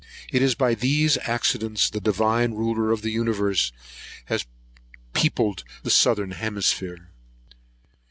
[0.33, 3.71] It is by these accidents the Divine Ruler of the universe
[4.25, 4.47] has
[5.13, 7.11] peopled the southern hemisphere.